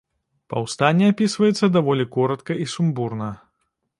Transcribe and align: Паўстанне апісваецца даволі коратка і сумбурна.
Паўстанне 0.53 1.09
апісваецца 1.13 1.69
даволі 1.77 2.05
коратка 2.17 2.51
і 2.65 2.67
сумбурна. 2.75 3.29